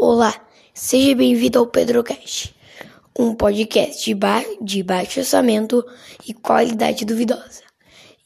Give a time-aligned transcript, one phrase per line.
[0.00, 2.54] Olá, seja bem-vindo ao PedroCast,
[3.18, 5.84] um podcast de, ba de baixo orçamento
[6.24, 7.64] e qualidade duvidosa.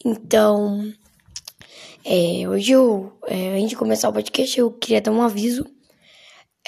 [0.04, 0.92] Então,
[2.04, 5.64] é, hoje eu, é, antes de começar o podcast, eu queria dar um aviso.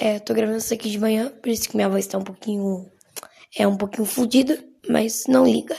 [0.00, 2.24] É, eu tô gravando isso aqui de manhã, por isso que minha voz tá um
[2.24, 2.90] pouquinho,
[3.54, 4.58] é um pouquinho fodida,
[4.88, 5.76] mas não liga.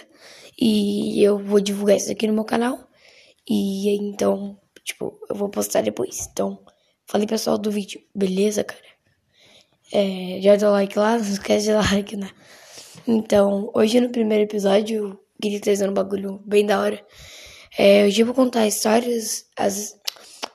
[0.55, 2.78] E eu vou divulgar isso aqui no meu canal.
[3.50, 6.30] E então, tipo, eu vou postar depois.
[6.32, 6.64] Então,
[7.07, 8.95] falei pessoal do vídeo, beleza, cara?
[9.91, 12.29] É, já deu like lá, não esquece de dar like, né?
[13.07, 17.05] Então, hoje no primeiro episódio, queria trazer um bagulho bem da hora.
[17.77, 19.96] É, hoje eu vou contar histórias, as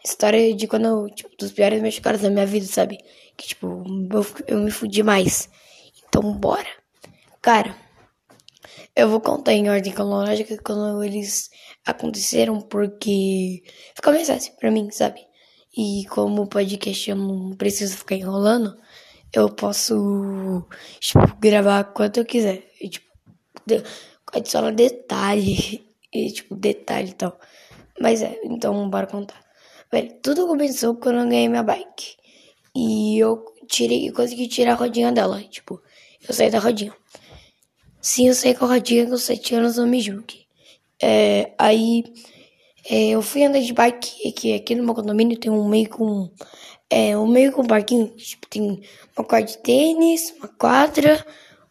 [0.05, 2.98] histórias de quando eu, tipo, dos piores machucados da minha vida, sabe?
[3.36, 5.48] Que, tipo, eu, eu me fudi mais.
[6.08, 6.69] Então, bora.
[7.41, 7.77] Cara,
[8.97, 11.50] eu vou contar em ordem cronológica quando eles
[11.86, 13.62] aconteceram, porque
[13.94, 15.20] fica mais fácil pra mim, sabe?
[15.77, 18.77] E como o podcast eu não preciso ficar enrolando,
[19.33, 20.66] eu posso,
[20.98, 22.64] tipo, gravar quanto eu quiser.
[22.81, 23.09] E, tipo,
[24.33, 27.39] adicionar detalhe, e, tipo, detalhe e tal.
[28.00, 29.41] Mas é, então bora contar.
[29.92, 32.17] Velho, tudo começou quando eu ganhei minha bike.
[32.75, 35.42] E eu tirei, consegui tirar a rodinha dela.
[35.42, 35.81] Tipo,
[36.27, 36.94] eu saí da rodinha.
[38.00, 40.47] Sim, eu saí com a rodinha com 7 anos, me julgue.
[41.03, 42.05] É, aí
[42.89, 46.31] é, eu fui andar de bike, aqui, aqui no meu condomínio tem um meio com
[46.91, 48.83] é um meio com um parquinho, tipo, tem
[49.16, 51.24] uma quadra de tênis, uma quadra,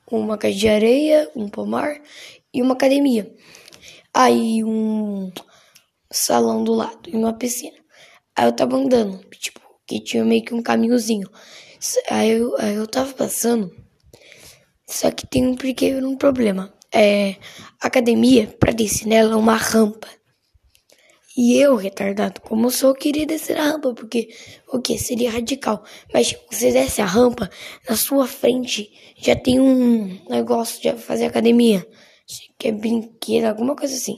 [0.09, 2.01] uma caixa de areia, um pomar
[2.53, 3.31] e uma academia.
[4.13, 5.31] Aí um
[6.11, 7.77] salão do lado e uma piscina.
[8.35, 11.29] Aí eu tava andando, tipo, que tinha meio que um caminhozinho.
[12.09, 13.71] Aí eu, aí eu tava passando,
[14.87, 16.73] só que tem um pequeno um problema.
[16.91, 17.35] É,
[17.79, 20.07] a academia, pra descer nela, é uma rampa.
[21.41, 24.27] E eu, retardado como sou, queria descer a rampa, porque
[24.73, 25.85] o que seria radical.
[26.13, 27.49] Mas tipo, você desce a rampa,
[27.87, 31.87] na sua frente já tem um negócio de fazer academia.
[32.57, 34.17] Que é brinquedo, alguma coisa assim.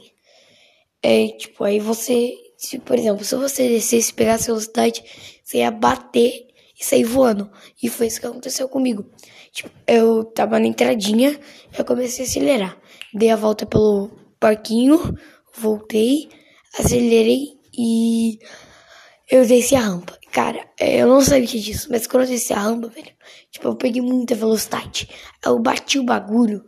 [1.04, 5.04] É tipo, aí você, se, por exemplo, se você descesse, pegasse velocidade,
[5.44, 6.48] você ia bater
[6.80, 7.52] e sair voando.
[7.84, 9.06] E foi isso que aconteceu comigo.
[9.52, 11.40] Tipo, eu tava na entradinha,
[11.78, 12.82] eu comecei a acelerar.
[13.14, 14.10] Dei a volta pelo
[14.40, 15.16] parquinho,
[15.56, 16.41] voltei
[16.78, 18.40] acelerei e
[19.30, 20.18] eu desci a rampa.
[20.32, 23.12] Cara, eu não sabia disso, mas quando eu desci a rampa, velho,
[23.50, 25.10] tipo, eu peguei muita velocidade.
[25.46, 26.66] Eu bati o bagulho.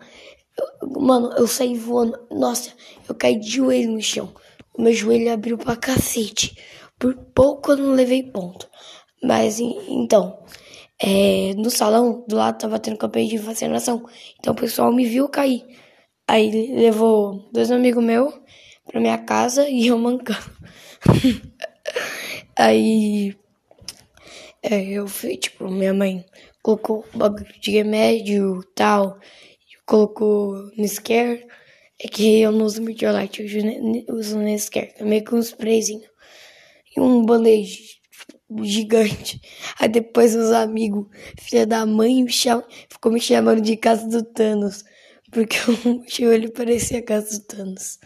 [0.58, 2.18] Eu, mano, eu saí voando.
[2.32, 2.72] Nossa,
[3.08, 4.34] eu caí de joelho no chão.
[4.74, 6.58] O meu joelho abriu pra cacete.
[7.00, 8.68] Por pouco eu não levei ponto.
[9.22, 10.38] Mas, então,
[11.02, 14.06] é, no salão do lado tava tendo campanha de vacinação.
[14.40, 15.66] Então o pessoal me viu cair.
[16.28, 18.34] Aí levou dois amigos meus
[18.86, 20.52] pra minha casa e eu mancando.
[22.56, 23.36] Aí
[24.62, 26.26] é, eu fui, tipo, minha mãe
[26.62, 29.20] colocou bagulho de remédio tal,
[29.86, 31.46] colocou scare.
[32.00, 33.44] É que eu não uso Meteorite,
[34.08, 36.10] eu uso no scare, também com um sprayzinho.
[36.96, 38.02] E um band-aid
[38.64, 39.42] gigante.
[39.80, 41.08] Aí depois os amigos,
[41.40, 42.64] filha da mãe, me cham...
[42.90, 44.84] ficou me chamando de casa do Thanos.
[45.32, 45.58] Porque
[45.88, 48.00] o joelho parecia a casa do Thanos.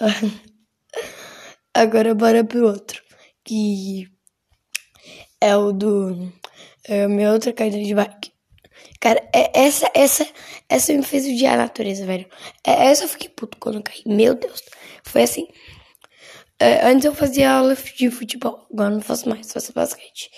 [1.74, 3.02] Agora bora pro outro.
[3.44, 4.08] Que
[5.40, 6.32] é o do.
[6.86, 8.32] É a minha outra caída de bike.
[9.00, 10.26] Cara, é, essa, essa,
[10.68, 12.26] essa me fez odiar a natureza, velho.
[12.66, 14.02] É, essa eu fiquei puto quando eu caí.
[14.06, 14.62] Meu Deus.
[15.02, 15.46] Foi assim.
[16.58, 18.66] É, antes eu fazia aula de futebol.
[18.72, 20.30] Agora não faço mais, faço basquete.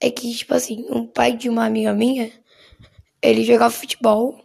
[0.00, 2.30] É que, tipo assim, um pai de uma amiga minha,
[3.22, 4.38] ele jogava futebol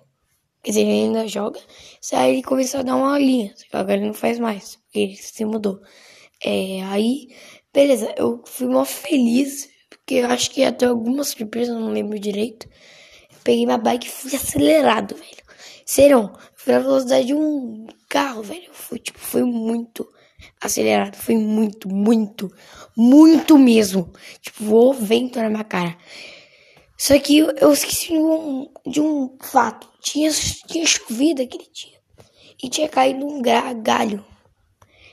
[0.67, 1.61] Quer ele ainda joga.
[2.11, 3.53] Aí ele começou a dar uma aulinha.
[3.55, 4.75] Só que agora ele não faz mais.
[4.75, 5.79] Porque ele se mudou.
[6.44, 7.29] É, aí,
[7.73, 9.69] beleza, eu fui mó feliz.
[9.89, 12.67] Porque eu acho que ter alguma surpresa, não lembro direito.
[13.31, 15.47] Eu peguei minha bike e fui acelerado, velho.
[15.85, 18.69] Serão, fui na velocidade de um carro, velho.
[18.73, 20.05] Foi, tipo, foi muito
[20.59, 21.16] acelerado.
[21.16, 22.51] Foi muito, muito,
[22.94, 24.11] muito mesmo.
[24.41, 25.97] Tipo, voou vento na minha cara.
[26.97, 29.88] Só que eu, eu esqueci de um, de um fato.
[30.02, 31.97] Tinha, tinha chovido aquele dia.
[32.61, 34.26] E tinha caído um galho.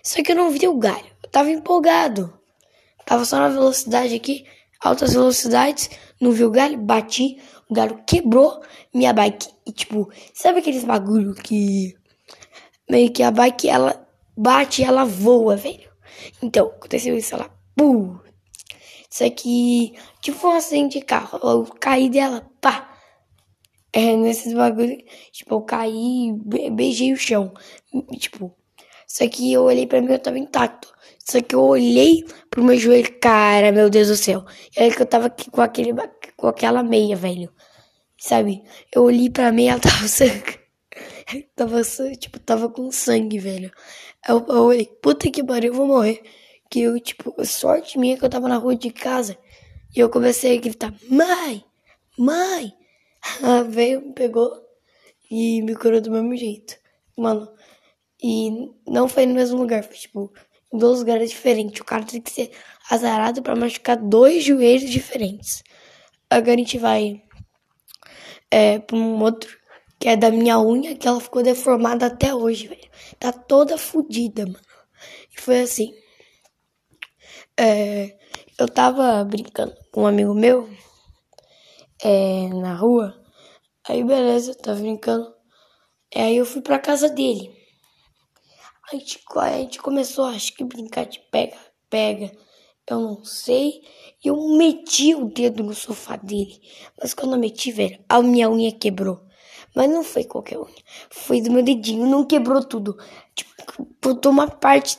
[0.03, 1.07] Só que eu não vi o galho.
[1.23, 2.33] Eu tava empolgado.
[3.05, 4.47] Tava só na velocidade aqui,
[4.81, 5.91] altas velocidades.
[6.19, 7.39] Não vi o galho, bati.
[7.69, 9.49] O galho quebrou minha bike.
[9.67, 11.95] E tipo, sabe aqueles bagulho que.
[12.89, 15.91] Meio que a bike ela bate e ela voa, velho.
[16.43, 17.51] Então, aconteceu isso, ela.
[17.77, 18.19] Pum!
[19.15, 21.39] Isso aqui, tipo um acidente de carro.
[21.41, 22.99] Eu caí dela, pá.
[23.93, 24.99] É, nesses bagulho,
[25.31, 26.33] tipo, eu caí,
[26.73, 27.55] beijei o chão.
[28.19, 28.53] Tipo,
[29.07, 30.93] só que eu olhei pra mim, eu tava intacto.
[31.21, 34.45] Só que eu olhei pro meu joelho, cara, meu Deus do céu.
[34.77, 35.93] E aí que eu tava aqui com aquele,
[36.37, 37.53] com aquela meia, velho.
[38.19, 38.65] Sabe?
[38.93, 40.59] Eu olhei pra meia, ela tava sangue.
[41.55, 41.83] tava,
[42.19, 43.71] tipo, tava com sangue, velho.
[44.29, 46.21] Eu, eu olhei, puta que pariu, eu vou morrer.
[46.75, 49.39] Que eu, tipo, sorte minha que eu tava na rua de casa.
[49.95, 51.65] E eu comecei a gritar, mãe,
[52.19, 52.73] mãe.
[53.41, 54.51] Ela veio, me pegou
[55.31, 56.75] e me curou do mesmo jeito.
[57.17, 57.49] Mano,
[58.21, 58.51] e
[58.89, 60.33] não foi no mesmo lugar, foi tipo,
[60.73, 61.81] em dois lugares diferentes.
[61.81, 62.51] O cara tem que ser
[62.91, 65.63] azarado para machucar dois joelhos diferentes.
[66.29, 67.23] Agora a gente vai
[68.51, 69.57] é, pra um outro,
[70.01, 72.91] que é da minha unha, que ela ficou deformada até hoje, velho.
[73.21, 74.59] Tá toda fodida, mano.
[75.31, 75.95] E foi assim.
[77.59, 78.19] É,
[78.59, 80.69] eu tava brincando com um amigo meu
[82.03, 83.15] é, na rua.
[83.89, 85.33] Aí beleza, tava brincando.
[86.15, 87.55] Aí eu fui pra casa dele.
[88.91, 91.57] A gente, a gente começou, acho que brincar de pega,
[91.89, 92.33] pega.
[92.91, 93.83] Eu não sei.
[94.23, 96.61] Eu meti o dedo no sofá dele.
[97.01, 99.21] Mas quando eu meti, velho, a minha unha quebrou.
[99.75, 100.75] Mas não foi qualquer unha.
[101.11, 102.07] Foi do meu dedinho.
[102.07, 102.97] Não quebrou tudo.
[103.35, 104.99] Tipo, cortou uma parte.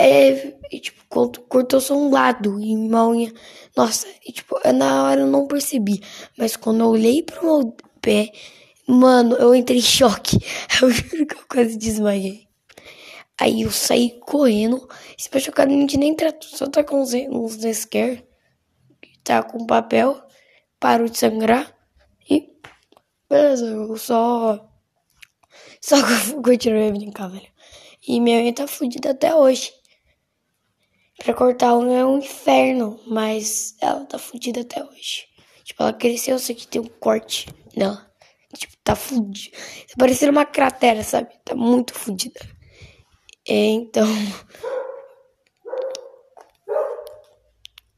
[0.00, 1.04] É, é, tipo,
[1.48, 2.60] cortou só um lado.
[2.60, 3.32] E uma unha.
[3.76, 6.02] Nossa, e, tipo, na hora eu não percebi.
[6.36, 8.32] Mas quando eu olhei pro meu pé.
[8.86, 10.36] Mano, eu entrei em choque.
[10.82, 12.48] Eu juro que eu quase desmaiei.
[13.40, 14.88] Aí eu saí correndo.
[15.18, 18.26] Esse machucadamente nem tratou, só tá com uns, uns Nesquer.
[19.22, 20.20] Tá com papel.
[20.80, 21.72] Parou de sangrar.
[22.28, 22.48] E.
[23.28, 24.68] Beleza, eu só.
[25.80, 25.96] Só
[26.44, 27.48] continuei a brincar, velho.
[28.06, 29.72] E minha unha tá fodida até hoje.
[31.22, 35.28] Pra cortar unha é um inferno, mas ela tá fodida até hoje.
[35.64, 37.46] Tipo, ela cresceu, só que tem um corte
[37.76, 38.10] nela.
[38.56, 39.54] Tipo, tá fudida.
[39.54, 41.28] Tá parecendo uma cratera, sabe?
[41.44, 42.40] Tá muito fodida.
[43.46, 44.08] É, então.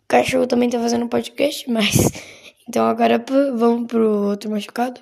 [0.03, 2.11] O cachorro também tá fazendo podcast, mas.
[2.69, 5.01] Então agora vamos pro outro machucado.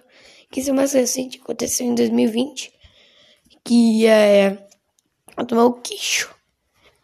[0.50, 2.70] Que isso é mais recente, aconteceu em 2020.
[3.64, 4.68] Que é.
[5.38, 6.38] Eu tomei o queixo.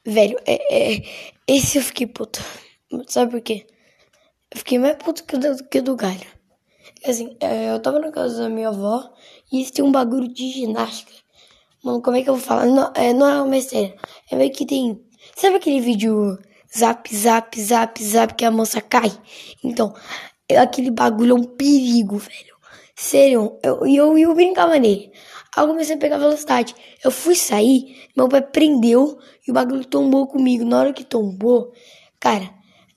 [0.07, 1.03] Velho, é, é,
[1.49, 2.41] esse eu fiquei puto.
[3.09, 3.67] Sabe por quê?
[4.53, 6.27] Eu fiquei mais puto que o do, que do galho.
[7.05, 9.13] Assim, é, eu tava na casa da minha avó
[9.53, 11.13] e eles têm um bagulho de ginástica.
[11.83, 12.67] Mano, como é que eu vou falar?
[12.67, 13.97] Não é, não é uma besteira.
[14.31, 15.05] É meio que tem.
[15.35, 16.39] Sabe aquele vídeo
[16.77, 19.11] zap, zap, zap, zap que a moça cai?
[19.65, 19.93] Então,
[20.57, 22.56] aquele bagulho é um perigo, velho.
[22.99, 25.13] Sério, eu, eu, eu brincava nele.
[25.55, 26.75] Aí eu comecei a pegar velocidade.
[27.05, 30.65] Eu fui sair, meu pai prendeu e o bagulho tombou comigo.
[30.65, 31.73] Na hora que tombou,
[32.19, 32.51] cara,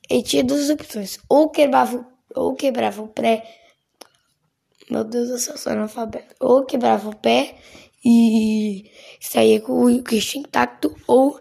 [0.10, 1.20] ele tinha duas opções.
[1.28, 3.44] Ou quebrava, ou quebrava o pé.
[4.90, 6.34] Meu Deus céu, sou analfabeto.
[6.40, 7.56] Ou quebrava o pé
[8.04, 11.40] e saía com o queixo intacto, ou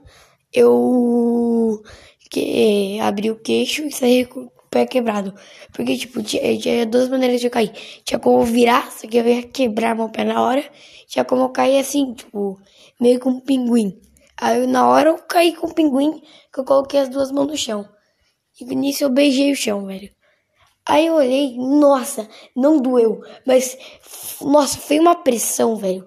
[0.53, 1.83] eu
[2.29, 5.35] que, abri o queixo e saía com pé quebrado.
[5.73, 7.73] Porque, tipo, tinha, tinha duas maneiras de eu cair.
[8.05, 10.65] Tinha como virar, só que eu ia quebrar meu pé na hora.
[11.07, 12.59] Tinha como eu cair assim, tipo,
[13.01, 13.99] meio com um pinguim.
[14.41, 16.23] Aí na hora eu caí com o pinguim,
[16.53, 17.89] que eu coloquei as duas mãos no chão.
[18.61, 20.11] E nisso eu beijei o chão, velho.
[20.87, 22.27] Aí eu olhei, nossa,
[22.57, 23.77] não doeu, mas,
[24.41, 26.07] nossa, foi uma pressão, velho.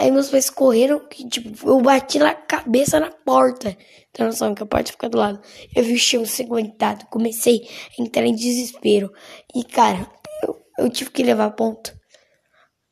[0.00, 3.76] Aí meus pais correram, que, tipo, eu bati na cabeça na porta.
[4.12, 5.40] Tem noção que a porta fica do lado.
[5.74, 7.68] Eu vi o chão ensanguentado, comecei
[7.98, 9.12] a entrar em desespero.
[9.54, 10.08] E, cara,
[10.42, 11.94] eu, eu tive que levar ponto.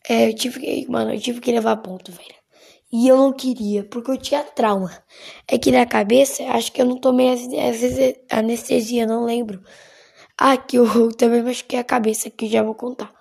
[0.09, 2.43] É, eu tive que, mano, eu tive que levar ponto, velho.
[2.93, 4.93] E eu não queria, porque eu tinha trauma.
[5.49, 7.29] É que na cabeça, acho que eu não tomei
[8.31, 9.63] anestesia, não lembro.
[10.39, 13.13] Ah, que eu também machuquei a cabeça, que já vou contar.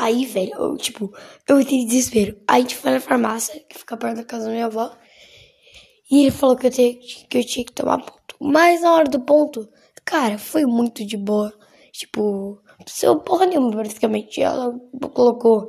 [0.00, 1.12] Aí, velho, eu, tipo,
[1.48, 2.40] eu entrei em desespero.
[2.46, 4.96] Aí a gente foi na farmácia, que fica perto da casa da minha avó.
[6.08, 6.94] E ele falou que eu, tinha,
[7.28, 8.36] que eu tinha que tomar ponto.
[8.40, 9.68] Mas na hora do ponto,
[10.04, 11.52] cara, foi muito de boa.
[11.92, 14.40] Tipo, seu porra nenhuma, praticamente.
[14.40, 14.72] Ela
[15.12, 15.68] colocou,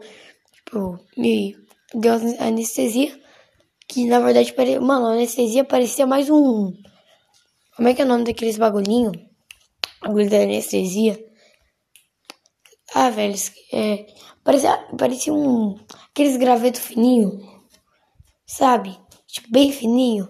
[0.54, 1.56] tipo, me
[1.96, 3.20] deu anestesia.
[3.88, 4.80] Que na verdade, pare...
[4.80, 6.72] mano, a anestesia parecia mais um.
[7.76, 9.12] Como é que é o nome daqueles bagulhinho?
[10.04, 11.29] Bagulho da anestesia.
[12.94, 13.36] Ah, velho,
[13.72, 14.08] é,
[14.44, 15.78] parecia, parecia um.
[16.10, 17.40] Aqueles gravetos fininho,
[18.46, 18.98] sabe?
[19.28, 20.30] Tipo, bem fininho.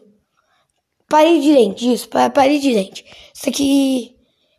[1.09, 3.05] Parede de dente, isso, parede de dente.
[3.33, 4.15] Isso aqui.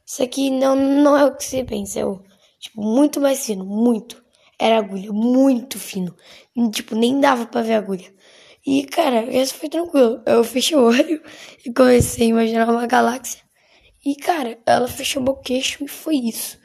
[0.06, 2.20] Isso aqui não, não é o que você pensa, é o,
[2.58, 4.20] tipo, muito mais fino, muito.
[4.58, 6.14] Era agulha, muito fino.
[6.72, 8.12] Tipo, nem dava pra ver agulha.
[8.66, 10.22] E, cara, essa foi tranquilo.
[10.26, 11.22] Eu fechei o olho
[11.64, 13.40] e comecei a imaginar uma galáxia.
[14.04, 16.58] E, cara, ela fechou meu queixo e foi isso.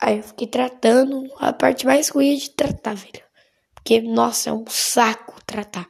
[0.00, 3.22] Aí eu fiquei tratando a parte mais ruim de tratar, velho.
[3.74, 5.88] Porque, nossa, é um saco tratar.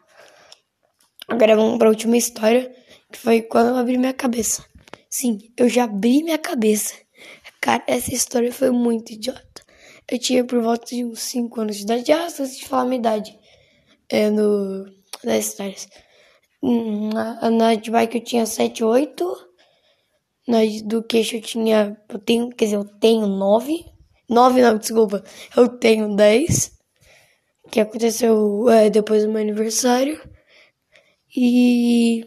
[1.29, 2.75] Agora vamos pra última história,
[3.11, 4.65] que foi quando eu abri minha cabeça.
[5.09, 6.95] Sim, eu já abri minha cabeça.
[7.61, 9.63] Cara, essa história foi muito idiota.
[10.11, 12.13] Eu tinha por volta de uns 5 anos de idade.
[12.13, 13.39] Ah, esqueci de falar a minha idade.
[14.11, 14.85] É no.
[15.23, 15.89] Das histórias.
[16.63, 19.37] Na, na de bike eu tinha 7, 8.
[20.47, 21.97] Na do queixo eu tinha.
[22.09, 22.51] Eu tenho.
[22.51, 23.94] Quer dizer, eu tenho 9.
[24.29, 25.23] 9 não, desculpa.
[25.57, 26.73] Eu tenho 10.
[27.71, 30.21] Que aconteceu é, depois do meu aniversário.
[31.37, 32.27] E.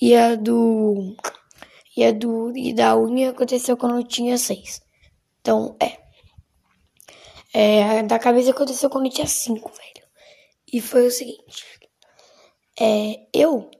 [0.00, 1.14] E a do.
[1.96, 2.56] E a do.
[2.56, 4.82] E da unha aconteceu quando eu tinha 6.
[5.40, 5.98] Então, é.
[7.52, 10.06] É, da cabeça aconteceu quando eu tinha 5, velho.
[10.72, 11.64] E foi o seguinte.
[12.78, 13.70] É, eu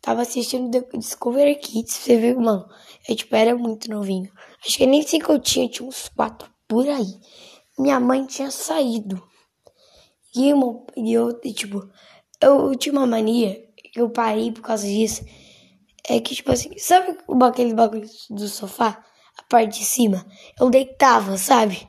[0.00, 2.68] tava assistindo Discovery Kids, você viu, mano?
[3.08, 4.30] Eu, tipo, era muito novinho.
[4.66, 7.20] Acho que nem sei que eu tinha, tinha uns 4 por aí.
[7.78, 9.22] Minha mãe tinha saído.
[10.34, 11.88] E eu, e eu tipo,
[12.40, 13.62] eu, eu tinha uma mania,
[13.94, 15.24] eu parei por causa disso.
[16.08, 19.02] É que, tipo assim, sabe aquele bagulho do sofá?
[19.38, 20.26] A parte de cima?
[20.58, 21.88] Eu deitava, sabe?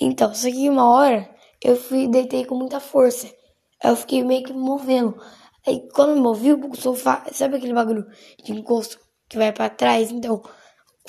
[0.00, 1.28] Então, só que uma hora
[1.62, 3.32] eu fui deitei com muita força.
[3.82, 5.20] Eu fiquei meio que movendo.
[5.66, 8.06] Aí quando me movi, o sofá, sabe aquele bagulho
[8.42, 8.98] de encosto
[9.28, 10.10] que vai para trás?
[10.10, 10.42] Então,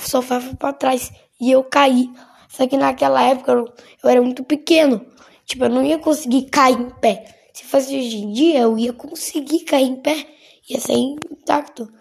[0.07, 2.09] sofá foi para trás e eu caí.
[2.47, 3.65] Só que naquela época eu,
[4.03, 5.05] eu, era muito pequeno.
[5.45, 7.25] Tipo, eu não ia conseguir cair em pé.
[7.53, 10.27] Se fosse hoje em dia, eu ia conseguir cair em pé.
[10.69, 11.91] Ia ser intacto.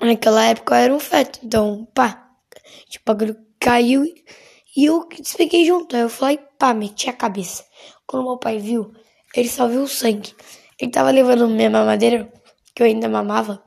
[0.00, 1.40] Naquela época eu era um feto.
[1.42, 2.28] Então, pá.
[2.88, 4.04] Tipo, o caiu
[4.76, 5.94] e eu despeguei junto.
[5.94, 7.64] Aí eu falei, pá, meti a cabeça.
[8.06, 8.92] Quando meu pai viu,
[9.34, 10.34] ele só viu o sangue.
[10.78, 12.32] Ele tava levando minha mamadeira,
[12.74, 13.62] que eu ainda mamava.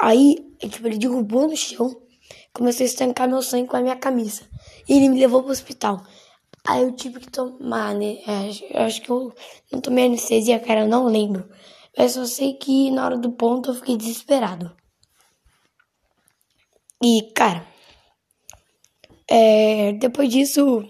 [0.00, 1.94] Aí, tipo, ele derrubou no chão,
[2.54, 4.42] começou a estancar meu sangue com a minha camisa.
[4.88, 6.02] E ele me levou pro hospital.
[6.66, 8.18] Aí eu tive que tomar, né?
[8.26, 9.34] É, eu acho que eu
[9.70, 11.48] não tomei anestesia, cara, eu não lembro.
[11.96, 14.74] Mas só sei que na hora do ponto eu fiquei desesperado.
[17.02, 17.66] E, cara,
[19.28, 20.84] é, depois disso,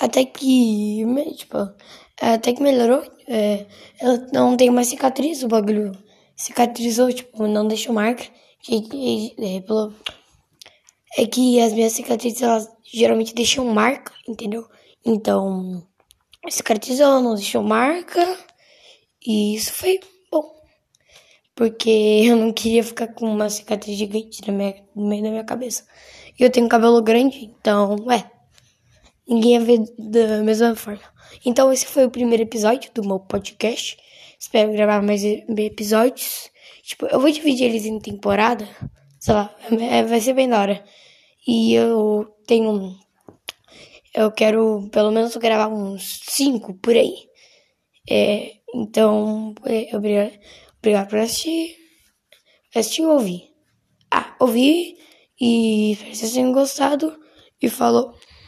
[0.00, 1.04] até que,
[1.36, 1.56] tipo,
[2.20, 3.02] até que melhorou.
[3.26, 3.66] É,
[4.00, 5.92] eu não tenho mais cicatriz, o bagulho
[6.38, 8.24] cicatrizou, tipo, não deixou marca.
[8.70, 9.92] É, pelo,
[11.16, 14.66] é que as minhas cicatrizes, elas geralmente deixam marca, entendeu?
[15.04, 15.86] Então,
[16.48, 18.38] cicatrizou, não deixou marca.
[19.26, 19.98] E isso foi
[20.30, 20.54] bom.
[21.54, 21.90] Porque
[22.24, 24.56] eu não queria ficar com uma cicatriz gigante no
[25.08, 25.84] meio da minha cabeça.
[26.38, 28.30] E eu tenho cabelo grande, então, é.
[29.26, 31.02] Ninguém ia ver da mesma forma.
[31.44, 33.98] Então, esse foi o primeiro episódio do meu podcast.
[34.38, 36.50] Espero gravar mais episódios.
[36.82, 38.68] Tipo, eu vou dividir eles em temporada.
[39.18, 39.54] Sei lá,
[39.90, 40.84] é, vai ser bem da hora.
[41.46, 42.96] E eu tenho.
[44.14, 47.28] Eu quero pelo menos gravar uns cinco por aí.
[48.08, 50.38] É, então, é, obrigado,
[50.78, 51.76] obrigado por assistir.
[52.74, 53.50] Assistir ou ouvir?
[54.10, 54.98] Ah, ouvir.
[55.40, 57.18] E espero que vocês tenham gostado.
[57.60, 58.14] E falou.